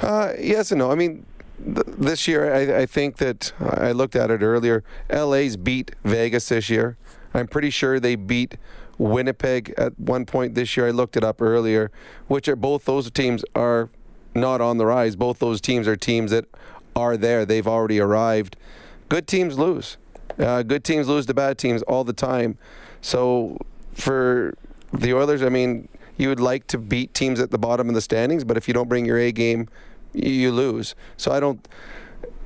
[0.00, 0.90] Uh, yes and no.
[0.90, 1.26] I mean,
[1.64, 4.84] th- this year I, I think that I looked at it earlier.
[5.10, 6.96] LA's beat Vegas this year.
[7.34, 8.56] I'm pretty sure they beat
[8.98, 10.88] Winnipeg at one point this year.
[10.88, 11.90] I looked it up earlier,
[12.28, 13.90] which are both those teams are
[14.34, 15.16] not on the rise.
[15.16, 16.46] Both those teams are teams that
[16.94, 17.44] are there.
[17.44, 18.56] They've already arrived.
[19.08, 19.96] Good teams lose.
[20.38, 22.58] Uh, good teams lose to bad teams all the time.
[23.00, 23.58] So
[23.94, 24.54] for
[24.92, 28.00] the Oilers, I mean, you would like to beat teams at the bottom of the
[28.00, 29.68] standings, but if you don't bring your A game,
[30.12, 30.94] you lose.
[31.16, 31.66] So I don't.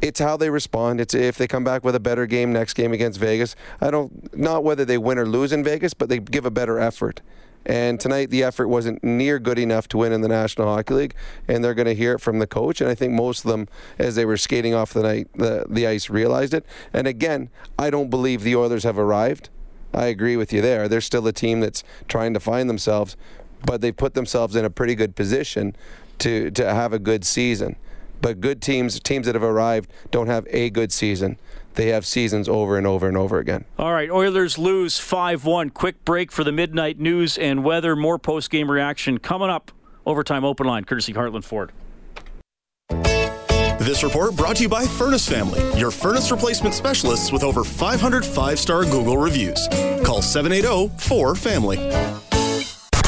[0.03, 1.01] It's how they respond.
[1.01, 3.55] It's if they come back with a better game next game against Vegas.
[3.81, 6.79] I don't not whether they win or lose in Vegas, but they give a better
[6.79, 7.21] effort.
[7.67, 11.15] And tonight, the effort wasn't near good enough to win in the National Hockey League,
[11.47, 12.81] and they're going to hear it from the coach.
[12.81, 15.87] And I think most of them, as they were skating off the night, the, the
[15.87, 16.65] ice, realized it.
[16.95, 19.51] And again, I don't believe the Oilers have arrived.
[19.93, 20.89] I agree with you there.
[20.89, 23.17] They're still a team that's trying to find themselves,
[23.65, 25.77] but they've put themselves in a pretty good position
[26.19, 27.77] to to have a good season.
[28.21, 31.39] But good teams, teams that have arrived, don't have a good season.
[31.75, 33.65] They have seasons over and over and over again.
[33.79, 35.71] All right, Oilers lose 5 1.
[35.71, 37.97] Quick break for the midnight news and weather.
[37.97, 39.73] More post game reaction coming up.
[40.05, 41.73] Overtime open line, courtesy Heartland Ford.
[43.81, 48.27] This report brought to you by Furnace Family, your furnace replacement specialists with over 500
[48.27, 49.69] five star Google reviews.
[50.05, 51.79] Call 780 4Family.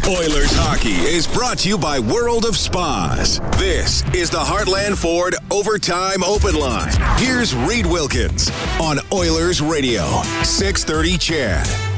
[0.09, 3.39] Oilers hockey is brought to you by World of Spas.
[3.59, 6.91] This is the Heartland Ford Overtime Open Line.
[7.19, 11.92] Here's Reed Wilkins on Oilers Radio, 630 CHED.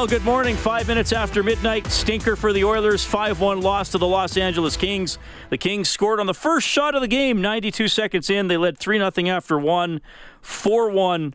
[0.00, 0.56] Well, good morning.
[0.56, 3.04] Five minutes after midnight, stinker for the Oilers.
[3.04, 5.18] 5 1 loss to the Los Angeles Kings.
[5.50, 8.48] The Kings scored on the first shot of the game, 92 seconds in.
[8.48, 10.00] They led 3 0 after one,
[10.40, 11.34] 4 1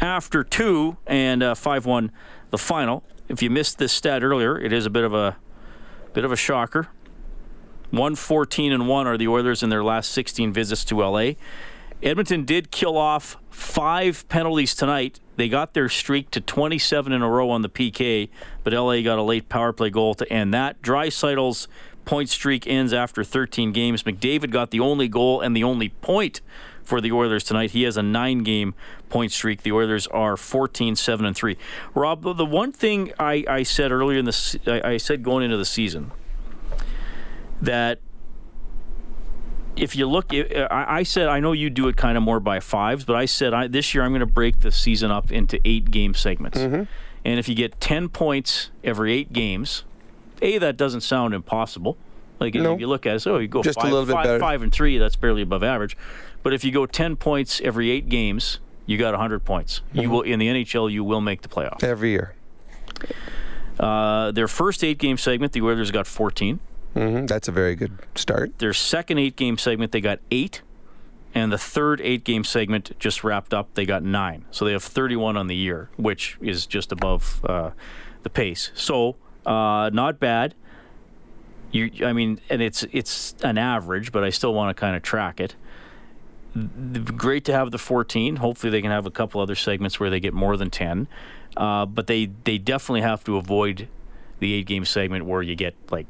[0.00, 2.12] after two, and uh, 5 1
[2.50, 3.02] the final.
[3.28, 5.36] If you missed this stat earlier, it is a bit of a
[6.12, 6.86] bit of a shocker.
[7.90, 11.32] 114 and 1 are the Oilers in their last 16 visits to LA.
[12.02, 15.20] Edmonton did kill off five penalties tonight.
[15.36, 18.28] They got their streak to 27 in a row on the PK,
[18.64, 20.82] but LA got a late power play goal to end that.
[20.82, 21.68] Draisaitl's
[22.04, 24.02] point streak ends after 13 games.
[24.02, 26.40] McDavid got the only goal and the only point
[26.82, 27.70] for the Oilers tonight.
[27.70, 28.74] He has a nine-game
[29.08, 29.62] point streak.
[29.62, 31.56] The Oilers are 14, 7, and 3.
[31.94, 35.56] Rob, the one thing I, I said earlier in the I, I said going into
[35.56, 36.10] the season
[37.60, 38.00] that
[39.76, 40.32] if you look,
[40.70, 43.54] I said I know you do it kind of more by fives, but I said
[43.54, 46.82] I, this year I'm going to break the season up into eight game segments, Mm-hmm.
[47.24, 49.84] and if you get ten points every eight games,
[50.40, 51.96] a that doesn't sound impossible.
[52.40, 52.74] Like No.
[52.74, 54.40] if you look at it, so you go Just a five, little bit five- better.
[54.40, 55.96] five and three, that's barely above average.
[56.42, 59.80] But if you go ten points every eight games, you got hundred points.
[59.92, 60.10] You Mm-hmm.
[60.10, 61.84] will in the NHL, you will make the playoffs.
[61.84, 62.34] Every year.
[63.80, 66.60] Uh, their first eight game segment, the Oilers got fourteen.
[66.94, 68.58] Hmm That's a very good start.
[68.58, 70.62] their second eight game segment, they got eight.
[71.34, 74.44] And the third eight game segment just wrapped up, they got nine.
[74.50, 77.70] So they have 31 on the year, which is just above uh,
[78.22, 78.70] the pace.
[78.74, 80.54] So uh, not bad.
[81.70, 85.02] You, I mean, and it's it's an average, but I still want to kind of
[85.02, 85.54] track it.
[87.16, 88.36] Great to have the 14.
[88.36, 91.08] Hopefully, they can have a couple other segments where they get more than 10.
[91.56, 93.88] Uh, but they they definitely have to avoid
[94.38, 96.06] the eight game segment where you get like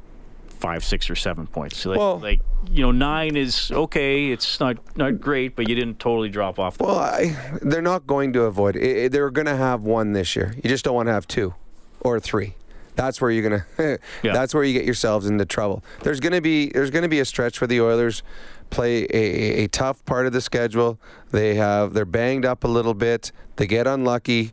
[0.62, 1.76] five, six, or seven points.
[1.78, 4.30] So like, Well- like you know, nine is okay.
[4.30, 6.78] It's not not great, but you didn't totally drop off.
[6.80, 9.10] Well, I, they're not going to avoid it.
[9.12, 10.54] They're going to have one this year.
[10.62, 11.54] You just don't want to have two
[12.00, 12.54] or three.
[12.94, 13.66] That's where you're gonna.
[14.22, 14.32] Yeah.
[14.34, 15.82] That's where you get yourselves into trouble.
[16.02, 18.22] There's gonna be there's gonna be a stretch where the Oilers
[18.70, 20.98] play a, a, a tough part of the schedule.
[21.30, 23.32] They have they're banged up a little bit.
[23.56, 24.52] They get unlucky,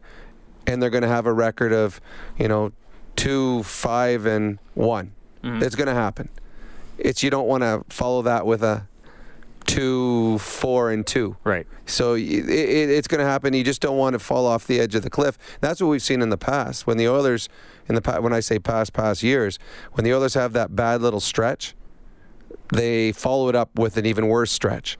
[0.66, 2.00] and they're gonna have a record of,
[2.38, 2.72] you know,
[3.18, 5.12] two, five, and one.
[5.44, 5.64] Mm-hmm.
[5.64, 6.30] It's gonna happen.
[6.98, 8.88] It's you don't want to follow that with a
[9.70, 11.38] two, four, and two.
[11.44, 11.68] right.
[11.86, 13.54] So it, it, it's going to happen.
[13.54, 15.38] You just don't want to fall off the edge of the cliff.
[15.62, 16.88] That's what we've seen in the past.
[16.88, 17.50] When the Oilers,
[17.88, 19.60] in the when I say past past years,
[19.94, 21.76] when the Oilers have that bad little stretch,
[22.74, 24.98] they follow it up with an even worse stretch.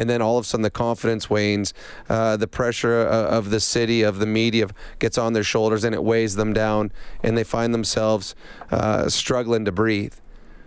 [0.00, 1.74] And then all of a sudden the confidence wanes,
[2.08, 5.94] uh, the pressure uh, of the city, of the media gets on their shoulders and
[5.94, 6.90] it weighs them down,
[7.22, 8.34] and they find themselves
[8.70, 10.14] uh, struggling to breathe.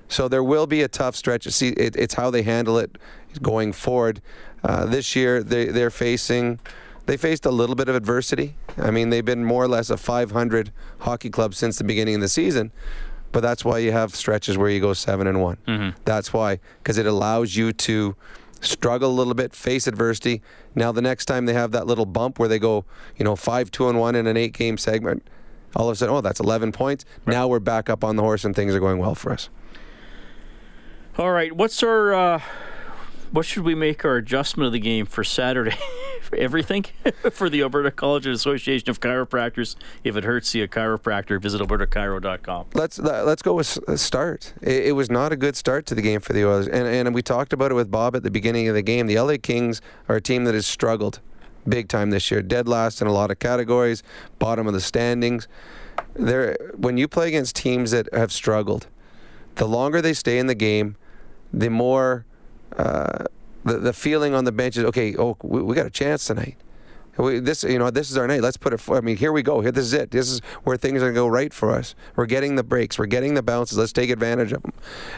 [0.08, 1.48] So there will be a tough stretch.
[1.48, 3.00] See, it, it's how they handle it
[3.42, 4.22] going forward.
[4.64, 6.60] Uh, this year, they, they're facing,
[7.08, 8.56] they faced a little bit of adversity.
[8.78, 12.22] I mean, they've been more or less a 500 hockey club since the beginning of
[12.22, 12.72] the season.
[13.32, 15.58] But that's why you have stretches where you go seven and one.
[16.06, 18.16] That's why, because it allows you to
[18.64, 20.42] struggle a little bit, face adversity.
[20.76, 22.86] Now, the next time they have that little bump where they go,
[23.18, 25.28] you know, five, two, and one in an eight game segment,
[25.76, 27.06] all of a sudden, oh, that's 11 points.
[27.26, 29.50] Now we're back up on the horse and things are going well for us.
[31.18, 31.52] All right.
[31.52, 32.42] What's our uh,
[33.34, 35.76] what should we make our adjustment of the game for Saturday?
[36.22, 36.86] for everything
[37.32, 39.76] for the Alberta College and Association of Chiropractors.
[40.04, 41.42] If it hurts, see a chiropractor.
[41.42, 42.68] Visit albertachiro.com.
[42.76, 44.54] let's uh, let's go with a uh, start.
[44.62, 47.14] It, it was not a good start to the game for the Oilers, and and
[47.14, 49.08] we talked about it with Bob at the beginning of the game.
[49.08, 51.20] The LA Kings are a team that has struggled
[51.68, 54.04] big time this year, dead last in a lot of categories,
[54.38, 55.48] bottom of the standings.
[56.14, 58.88] There, when you play against teams that have struggled,
[59.56, 60.96] the longer they stay in the game,
[61.54, 62.26] the more
[62.78, 63.26] uh,
[63.66, 65.16] the the feeling on the bench is okay.
[65.16, 66.58] Oh, we, we got a chance tonight.
[67.18, 68.42] We, this, you know, this is our night.
[68.42, 68.80] Let's put it.
[68.80, 69.62] For, I mean, here we go.
[69.62, 70.10] Here, this is it.
[70.10, 71.94] This is where things are to go right for us.
[72.16, 72.98] We're getting the breaks.
[72.98, 73.78] We're getting the bounces.
[73.78, 74.74] Let's take advantage of them.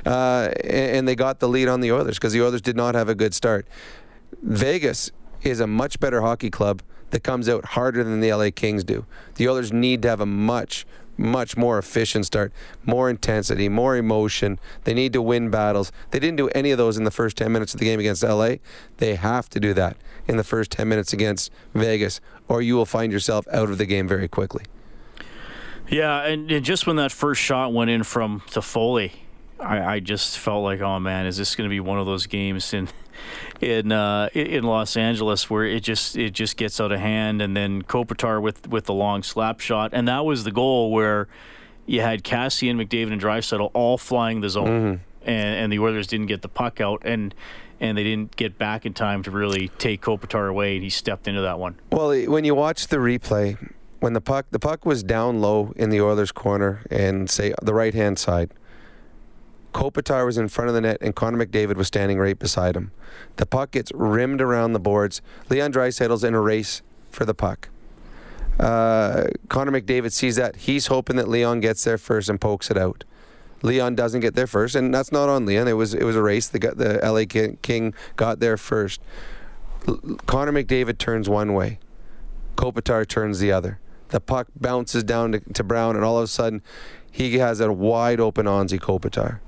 [0.06, 2.96] Uh, and, and they got the lead on the Oilers because the Oilers did not
[2.96, 3.66] have a good start.
[4.42, 5.12] Vegas
[5.44, 9.06] is a much better hockey club that comes out harder than the LA Kings do.
[9.36, 10.86] The Oilers need to have a much
[11.18, 12.52] much more efficient start,
[12.86, 14.60] more intensity, more emotion.
[14.84, 15.92] They need to win battles.
[16.12, 18.24] They didn't do any of those in the first 10 minutes of the game against
[18.24, 18.56] LA.
[18.98, 19.98] They have to do that
[20.28, 23.86] in the first 10 minutes against Vegas, or you will find yourself out of the
[23.86, 24.66] game very quickly.
[25.88, 29.12] Yeah, and, and just when that first shot went in from Toffoli,
[29.60, 32.26] I, I just felt like, oh man, is this going to be one of those
[32.28, 32.88] games in
[33.62, 37.56] in uh, in Los Angeles where it just it just gets out of hand, and
[37.56, 41.28] then Kopitar with with the long slap shot, and that was the goal where
[41.86, 45.30] you had Kassian, McDavid, and Draisaitl all flying the zone, Mm-hmm.
[45.30, 47.34] and, and the Oilers didn't get the puck out, and
[47.80, 51.28] and they didn't get back in time to really take Kopitar away, and he stepped
[51.28, 51.76] into that one.
[51.92, 53.58] Well, when you watch the replay,
[54.00, 57.74] when the puck the puck was down low in the Oilers' corner and say the
[57.74, 58.52] right hand side,
[59.76, 62.92] Kopitar was in front of the net and Connor McDavid was standing right beside him.
[63.36, 65.22] The puck gets rimmed around the boards.
[65.50, 67.68] Leon Draisaitl's in a race for the puck.
[68.58, 70.56] Uh, Connor McDavid sees that.
[70.56, 73.04] He's hoping that Leon gets there first and pokes it out.
[73.64, 75.68] Leon doesn't get there first, and that's not on Leon.
[75.68, 76.48] It was it was a race.
[76.48, 77.26] The the LA
[77.62, 79.02] King got there first.
[80.26, 81.80] Connor McDavid turns one way.
[82.56, 83.80] Kopitar turns the other.
[84.10, 86.62] The puck bounces down to, to Brown, and all of a sudden,
[87.12, 89.40] he has a wide open Anze Kopitar.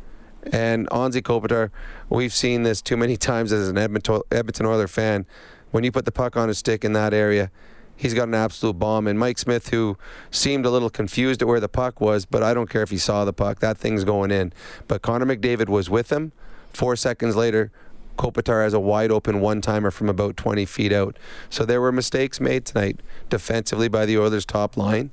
[0.52, 1.72] And Anze Kopitar,
[2.10, 5.26] we've seen this too many times as an Edmonton, Edmonton Oiler fan.
[5.72, 7.52] When you put the puck on his stick in that area,
[7.96, 9.08] he's got an absolute bomb.
[9.08, 9.98] And Mike Smith, who
[10.32, 12.98] seemed a little confused at where the puck was, but I don't care if he
[12.98, 14.54] saw the puck, that thing's going in.
[14.88, 16.32] But Connor McDavid was with him.
[16.72, 17.72] Four seconds later,
[18.18, 21.18] Kopitar has a wide open one timer from about 20 feet out.
[21.50, 25.12] So there were mistakes made tonight defensively by the Oilers' top line.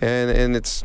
[0.00, 0.84] And, and it's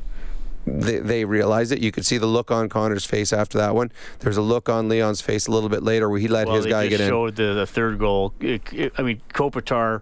[0.67, 1.79] they, they realized it.
[1.79, 3.91] You could see the look on Connor's face after that one.
[4.19, 6.55] There was a look on Leon's face a little bit later where he let well,
[6.57, 7.07] his guy get in.
[7.09, 8.33] showed the, the third goal.
[8.39, 10.01] It, it- I mean, Kopitar,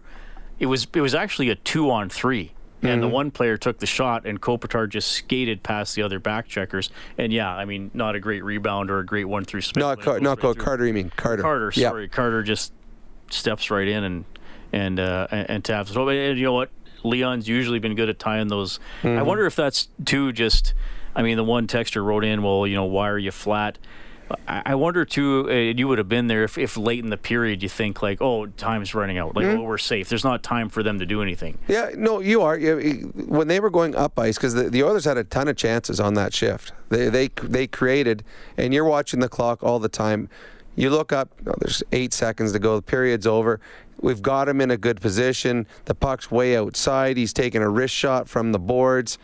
[0.59, 3.01] it was it was actually a two on three, and Mm-hmm.
[3.01, 6.89] the one player took the shot, and Kopitar just skated past the other back checkers.
[7.17, 9.81] And yeah, I mean, not a great rebound or a great one through Smith.
[9.81, 10.63] Not, Car- not right through.
[10.63, 11.43] Carter, you mean Carter.
[11.43, 12.73] Carter, sorry, Carter just
[13.29, 14.25] steps right in and
[14.73, 15.95] and uh, and, and taps.
[15.95, 16.69] Oh, And you know what?
[17.03, 18.79] Leon's usually been good at tying those.
[19.03, 19.25] I Mm-hmm.
[19.25, 20.73] wonder if that's too just.
[21.15, 23.77] I mean, the one texter wrote in, "Well, you know, why are you flat?"
[24.47, 25.47] I I wonder too.
[25.49, 28.21] Uh, you would have been there if, if late in the period you think like,
[28.21, 29.35] "Oh, time's running out.
[29.35, 29.61] Like, Mm-hmm.
[29.61, 30.09] oh, we're safe.
[30.09, 32.57] There's not time for them to do anything." Yeah, no, you are.
[32.59, 35.99] When they were going up ice, because the, the Oilers had a ton of chances
[35.99, 36.71] on that shift.
[36.89, 38.23] They, they they created,
[38.57, 40.29] and you're watching the clock all the time.
[40.75, 41.29] You look up.
[41.47, 42.75] oh, there's eight seconds to go.
[42.75, 43.59] The period's over.
[43.99, 45.67] We've got him in a good position.
[45.85, 47.17] The puck's way outside.
[47.17, 49.17] He's taking a wrist shot from the boards.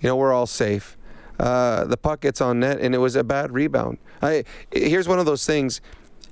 [0.00, 0.96] You know, we're all safe.
[1.40, 3.98] Uh, the puck gets on net, and it was a bad rebound.
[4.20, 5.80] I here's one of those things.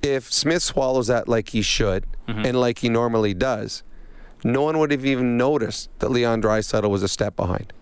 [0.03, 3.83] If Smith swallows that like he should, and like he normally does,
[4.45, 7.73] no one would have even noticed that Leon Draisaitl was a step behind.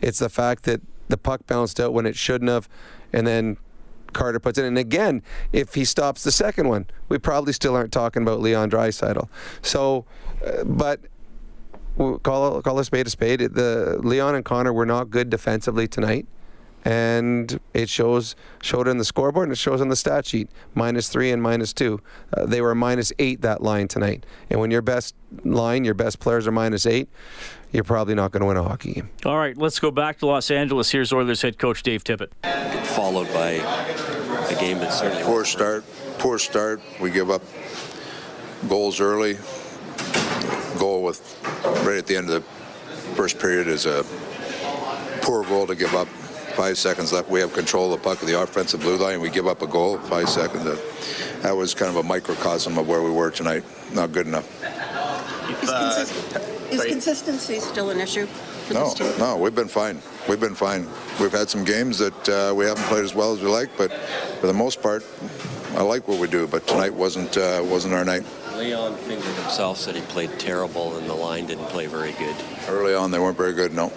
[0.00, 2.68] It's the fact that the puck bounced out when it shouldn't have,
[3.12, 3.56] and then
[4.14, 4.64] Carter puts in.
[4.64, 5.22] And again,
[5.52, 9.28] if he stops the second one, we probably still aren't talking about Leon Draisaitl.
[9.62, 10.06] So,
[10.44, 11.00] uh, but
[12.22, 13.40] call call a spade a spade.
[13.40, 16.26] The Leon and Connor were not good defensively tonight.
[16.84, 21.08] And it shows showed in the scoreboard and it shows on the stat sheet minus
[21.08, 22.00] three and minus two.
[22.36, 24.26] Uh, they were minus eight that line tonight.
[24.50, 27.08] And when your best line, your best players are minus eight,
[27.72, 29.08] you're probably not going to win a hockey game.
[29.24, 30.90] All right, let's go back to Los Angeles.
[30.90, 32.28] Here's Oilers head coach Dave Tippett.
[32.86, 33.52] followed by
[34.50, 35.84] a game that certainly Poor start.
[36.18, 36.80] Poor start.
[37.00, 37.42] We give up
[38.68, 39.38] goals early.
[40.78, 41.40] Goal with
[41.86, 44.04] right at the end of the first period is a
[45.22, 46.08] poor goal to give up.
[46.56, 47.28] Five seconds left.
[47.28, 49.20] We have control of the puck of the offensive blue line.
[49.20, 49.98] We give up a goal.
[49.98, 50.64] Five seconds.
[50.66, 50.76] Uh,
[51.42, 53.64] That was kind of a microcosm of where we were tonight.
[53.92, 54.48] Not good enough.
[55.62, 59.18] Is, consist- is consistency still an issue for No, this team?
[59.18, 60.00] no, we've been fine.
[60.28, 60.86] We've been fine.
[61.20, 63.92] We've had some games that uh, we haven't played as well as we like, but
[64.40, 65.04] for the most part,
[65.76, 66.46] I like what we do.
[66.46, 68.24] But tonight wasn't uh, wasn't our night.
[68.56, 72.36] Leon fingered himself said he played terrible and the line didn't play very good.
[72.68, 73.74] Early on, they weren't very good.
[73.74, 73.92] No.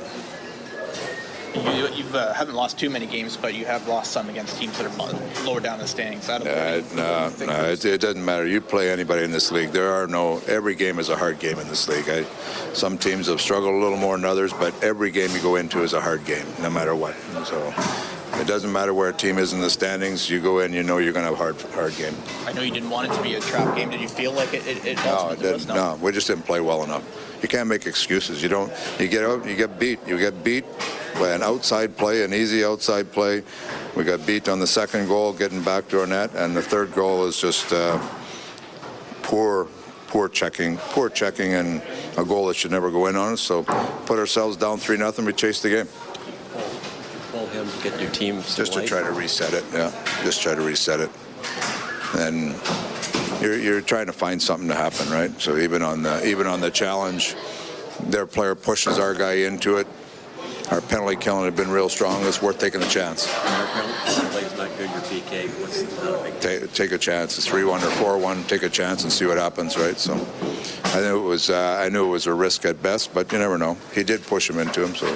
[1.64, 4.78] You you've, uh, haven't lost too many games, but you have lost some against teams
[4.78, 6.30] that are lower down the standings.
[6.30, 8.46] I don't Uh, no, no, it, it doesn't matter.
[8.46, 9.72] You play anybody in this league.
[9.72, 10.42] There are no.
[10.48, 12.10] Every game is a hard game in this league.
[12.10, 12.24] I,
[12.74, 15.84] some teams have struggled a little more than others, but every game you go into
[15.84, 17.16] is a hard game, no matter what.
[17.46, 17.74] So
[18.40, 20.30] it doesn't matter where a team is in the standings.
[20.30, 22.16] You go in, you know you're going to have a hard, hard game.
[22.46, 23.90] I know you didn't want it to be a trap game.
[23.90, 24.66] Did you feel like it?
[24.68, 25.68] It, it No, it didn't.
[25.68, 27.04] No, we just didn't play well enough.
[27.42, 28.42] You can't make excuses.
[28.42, 28.72] You don't.
[29.00, 29.46] You get out.
[29.46, 30.00] You get beat.
[30.08, 30.66] You get beat
[31.16, 33.44] by an outside play, an easy outside play.
[33.96, 36.94] We got beat on the second goal, getting back to our net, and the third
[36.94, 38.00] goal is just uh,
[39.24, 39.68] poor,
[40.08, 41.82] poor checking, poor checking, and
[42.18, 43.42] a goal that should never go in on us.
[43.42, 43.64] So,
[44.06, 45.26] put ourselves down three nothing.
[45.26, 45.88] We chased the game.
[47.68, 48.90] Going, get your team just to life?
[48.90, 49.64] try to reset it.
[49.74, 49.92] Yeah,
[50.24, 51.10] just try to reset it.
[52.16, 52.56] And
[53.42, 55.32] you're, you're trying to find something to happen, right?
[55.40, 57.36] So even on the even on the challenge,
[58.04, 59.88] their player pushes our guy into it.
[60.72, 62.26] Our penalty killing had been real strong.
[62.26, 63.34] It's worth taking a chance.
[63.34, 64.90] Our penalty play's not good.
[64.90, 67.38] Your PK, what's not a big Take, take a chance.
[67.38, 68.44] It's three-one or four-one.
[68.46, 69.98] Take a chance and see what happens, right?
[69.98, 70.14] So
[70.84, 73.40] I knew it was uh, I knew it was a risk at best, but you
[73.40, 73.78] never know.
[73.94, 75.08] He did push him into him, so.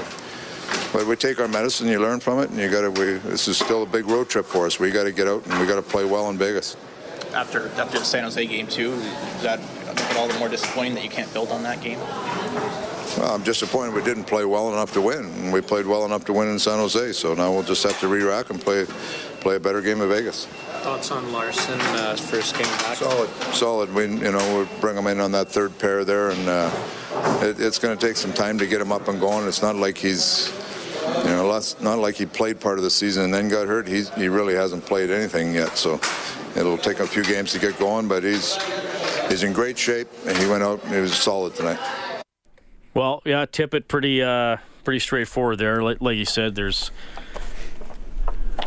[0.94, 2.92] But we take our medicine, you learn from it, and you got to.
[2.92, 4.80] We this is still a big road trip for us.
[4.80, 6.76] We got to get out and we got to play well in Vegas.
[7.34, 10.96] After after the San Jose game too, is that make it all the more disappointing
[10.96, 12.00] that you can't build on that game?
[13.18, 15.52] Well, I'm disappointed we didn't play well enough to win.
[15.52, 18.08] We played well enough to win in San Jose, so now we'll just have to
[18.08, 18.86] re-rack and play
[19.42, 20.46] play a better game in Vegas.
[20.82, 22.98] Thoughts on Larsson uh, first game back?
[22.98, 23.94] Solid, solid.
[23.94, 26.72] We, you know, we bring him in on that third pair there, and uh,
[27.42, 29.48] it, it's going to take some time to get him up and going.
[29.48, 30.48] It's not like he's,
[31.82, 33.88] not like he played part of the season and then got hurt.
[33.88, 36.00] He's, he really hasn't played anything yet, so
[36.56, 38.08] it'll take a few games to get going.
[38.08, 38.58] But he's
[39.30, 41.80] he's in great shape, and he went out and he was solid tonight.
[42.94, 45.82] Well, yeah, Tippett pretty uh, pretty straightforward there.
[45.82, 46.92] Like, like you said, there's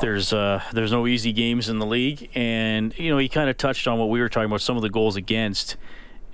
[0.01, 3.57] there's uh, there's no easy games in the league, and you know he kind of
[3.57, 5.77] touched on what we were talking about, some of the goals against,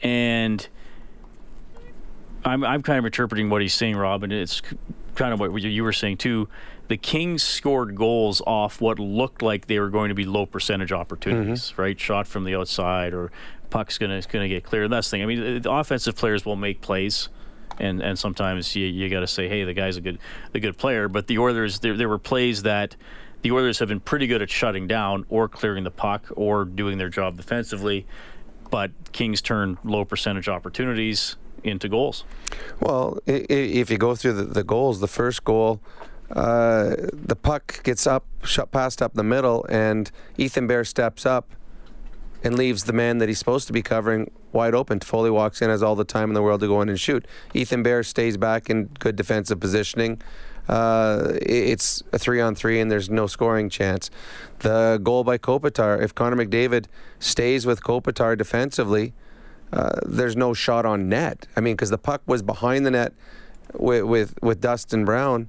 [0.03, 0.67] and
[2.45, 4.63] I'm I'm kind of interpreting what he's saying, Rob, and it's
[5.21, 6.49] kind of what you were saying too.
[6.89, 10.93] The Kings scored goals off what looked like they were going to be low percentage
[10.93, 11.83] opportunities, mm-hmm.
[11.83, 12.01] right?
[12.01, 13.31] Shot from the outside or
[13.69, 14.85] puck's gonna gonna get clear.
[14.85, 15.23] And that's the thing.
[15.23, 17.29] I mean, the offensive players will make plays
[17.79, 20.19] and and sometimes you, you got to say, hey, the guy's a good
[20.55, 21.07] a good player.
[21.07, 22.97] But the Oilers, there there were plays that
[23.43, 26.97] the Oilers have been pretty good at shutting down or clearing the puck or doing
[26.97, 28.07] their job defensively.
[28.71, 32.25] But Kings turn low percentage opportunities into goals.
[32.81, 35.81] Well, if you go through the, the goals, the first goal,
[36.31, 41.51] uh, the puck gets up, shot passed up the middle, and Ethan Bear steps up
[42.43, 45.01] and leaves the man that he's supposed to be covering wide open.
[45.01, 47.27] Foley walks in, has all the time in the world to go in and shoot.
[47.53, 50.21] Ethan Bear stays back in good defensive positioning.
[50.69, 54.09] Uh, it's a three on three, and there's no scoring chance.
[54.61, 56.87] The goal by Kopitar, if Connor McDavid
[57.19, 59.13] stays with Kopitar defensively,
[59.73, 61.47] uh, there's no shot on net.
[61.57, 63.13] I mean, because the puck was behind the net
[63.75, 65.49] with, with with Dustin Brown.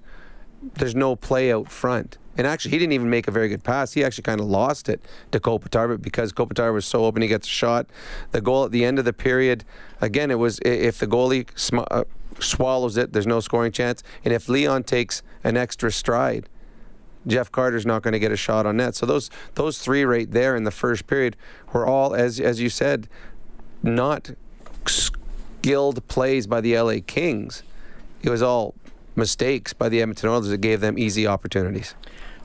[0.75, 2.17] There's no play out front.
[2.37, 3.93] And actually, he didn't even make a very good pass.
[3.93, 5.01] He actually kind of lost it
[5.31, 7.87] to Kopitar, but because Kopitar was so open, he gets a shot.
[8.31, 9.65] The goal at the end of the period,
[9.99, 12.03] again, it was if the goalie sm- uh,
[12.39, 14.01] swallows it, there's no scoring chance.
[14.23, 16.47] And if Leon takes an extra stride,
[17.27, 18.95] Jeff Carter's not going to get a shot on net.
[18.95, 21.35] So those those three right there in the first period
[21.73, 23.07] were all, as as you said,
[23.83, 24.31] not
[24.87, 27.63] skilled plays by the LA Kings.
[28.21, 28.75] It was all
[29.15, 31.95] mistakes by the Edmonton Oilers that gave them easy opportunities.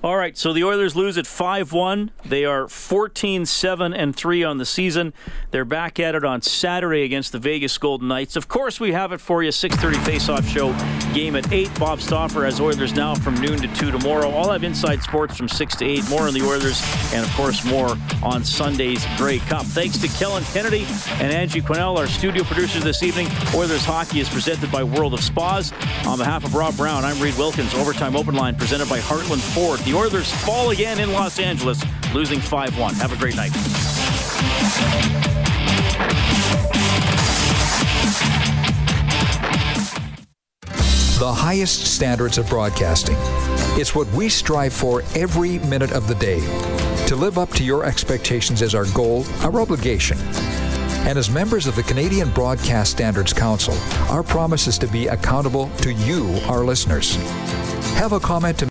[0.05, 2.11] All right, so the Oilers lose at 5-1.
[2.25, 5.13] They are 14-7 and 3 on the season.
[5.51, 8.37] They're back at it on Saturday against the Vegas Golden Knights.
[8.37, 10.73] Of course, we have it for you 6:30 face-off show
[11.13, 11.77] game at 8.
[11.81, 14.31] Bob Stauffer has Oilers now from noon to 2 tomorrow.
[14.31, 16.09] I'll have inside sports from 6 to 8.
[16.09, 16.81] More on the Oilers
[17.13, 19.65] and of course more on Sunday's Grey Cup.
[19.65, 23.27] Thanks to Kellen Kennedy and Angie Quinnell, our studio producers this evening.
[23.55, 25.73] Oilers hockey is presented by World of Spas.
[26.07, 27.75] On behalf of Rob Brown, I'm Reid Wilkins.
[27.75, 29.81] Overtime Open Line presented by Heartland Ford.
[29.81, 31.83] The Oilers fall again in Los Angeles,
[32.13, 32.93] losing 5-1.
[33.01, 33.51] Have a great night.
[41.19, 43.17] The highest standards of broadcasting.
[43.81, 46.41] It's what we strive for every minute of the day.
[47.07, 50.19] To live up to your expectations is our goal, our obligation.
[51.09, 53.75] And as members of the Canadian Broadcast Standards Council,
[54.11, 57.17] our promise is to be accountable to you, our listeners.
[57.95, 58.69] Have a comment to